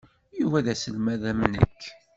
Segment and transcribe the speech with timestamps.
[0.39, 1.81] Yuba d aselmad am nekk.